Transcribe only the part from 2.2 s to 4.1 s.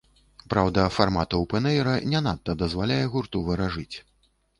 надта дазваляе гурту варажыць.